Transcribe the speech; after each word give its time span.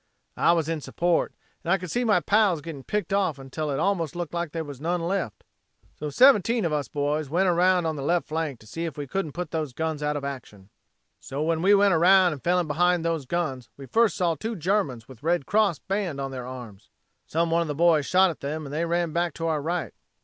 I 0.37 0.53
was 0.53 0.67
in 0.67 0.81
support 0.81 1.31
and 1.63 1.71
I 1.71 1.77
could 1.77 1.91
see 1.91 2.03
my 2.03 2.21
pals 2.21 2.61
getting 2.61 2.81
picked 2.81 3.13
off 3.13 3.37
until 3.37 3.69
it 3.69 3.77
almost 3.77 4.15
looked 4.15 4.33
like 4.33 4.51
there 4.51 4.63
was 4.63 4.81
none 4.81 5.01
left. 5.01 5.43
"So 5.93 6.09
17 6.09 6.65
of 6.65 6.73
us 6.73 6.87
boys 6.87 7.29
went 7.29 7.47
around 7.47 7.85
on 7.85 7.97
the 7.97 8.01
left 8.01 8.25
flank 8.27 8.57
to 8.61 8.65
see 8.65 8.85
if 8.85 8.97
we 8.97 9.05
couldn't 9.05 9.33
put 9.33 9.51
those 9.51 9.73
guns 9.73 10.01
out 10.01 10.17
of 10.17 10.23
action. 10.25 10.71
"So 11.19 11.43
when 11.43 11.61
we 11.61 11.75
went 11.75 11.93
around 11.93 12.33
and 12.33 12.43
fell 12.43 12.59
in 12.59 12.65
behind 12.65 13.05
those 13.05 13.27
guns 13.27 13.69
we 13.77 13.85
first 13.85 14.17
saw 14.17 14.33
two 14.33 14.55
Germans 14.55 15.07
with 15.07 15.21
Red 15.21 15.45
Cross 15.45 15.77
band 15.77 16.19
on 16.19 16.31
their 16.31 16.47
arms. 16.47 16.89
"Some 17.27 17.51
one 17.51 17.61
of 17.61 17.67
the 17.67 17.75
boys 17.75 18.07
shot 18.07 18.31
at 18.31 18.39
them 18.39 18.65
and 18.65 18.73
they 18.73 18.85
ran 18.85 19.13
back 19.13 19.35
to 19.35 19.45
our 19.45 19.61
right. 19.61 19.93